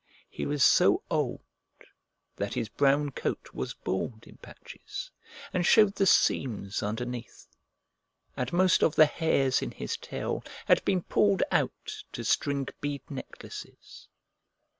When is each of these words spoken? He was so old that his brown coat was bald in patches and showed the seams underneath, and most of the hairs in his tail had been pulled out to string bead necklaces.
He 0.31 0.47
was 0.47 0.63
so 0.63 1.03
old 1.11 1.41
that 2.37 2.55
his 2.55 2.69
brown 2.69 3.11
coat 3.11 3.49
was 3.53 3.75
bald 3.75 4.25
in 4.25 4.37
patches 4.37 5.11
and 5.53 5.63
showed 5.63 5.93
the 5.93 6.07
seams 6.07 6.81
underneath, 6.81 7.45
and 8.35 8.51
most 8.51 8.81
of 8.81 8.95
the 8.95 9.05
hairs 9.05 9.61
in 9.61 9.69
his 9.69 9.95
tail 9.97 10.43
had 10.65 10.83
been 10.85 11.03
pulled 11.03 11.43
out 11.51 12.03
to 12.13 12.23
string 12.23 12.67
bead 12.79 13.03
necklaces. 13.11 14.07